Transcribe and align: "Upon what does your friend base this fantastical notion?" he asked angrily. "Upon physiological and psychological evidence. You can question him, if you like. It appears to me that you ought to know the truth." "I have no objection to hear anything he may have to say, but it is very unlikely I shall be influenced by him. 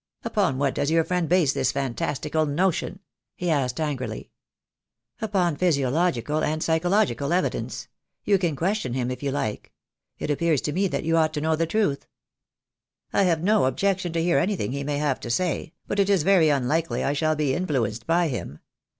"Upon 0.23 0.57
what 0.57 0.73
does 0.73 0.89
your 0.89 1.03
friend 1.03 1.29
base 1.29 1.53
this 1.53 1.71
fantastical 1.71 2.47
notion?" 2.47 3.01
he 3.35 3.51
asked 3.51 3.79
angrily. 3.79 4.31
"Upon 5.21 5.55
physiological 5.55 6.43
and 6.43 6.63
psychological 6.63 7.31
evidence. 7.31 7.87
You 8.23 8.39
can 8.39 8.55
question 8.55 8.95
him, 8.95 9.11
if 9.11 9.21
you 9.21 9.29
like. 9.29 9.71
It 10.17 10.31
appears 10.31 10.61
to 10.61 10.73
me 10.73 10.87
that 10.87 11.03
you 11.03 11.17
ought 11.17 11.35
to 11.35 11.41
know 11.41 11.55
the 11.55 11.67
truth." 11.67 12.07
"I 13.13 13.25
have 13.25 13.43
no 13.43 13.65
objection 13.65 14.11
to 14.13 14.23
hear 14.23 14.39
anything 14.39 14.71
he 14.71 14.83
may 14.83 14.97
have 14.97 15.19
to 15.19 15.29
say, 15.29 15.71
but 15.85 15.99
it 15.99 16.09
is 16.09 16.23
very 16.23 16.49
unlikely 16.49 17.03
I 17.03 17.13
shall 17.13 17.35
be 17.35 17.53
influenced 17.53 18.07
by 18.07 18.27
him. 18.29 18.57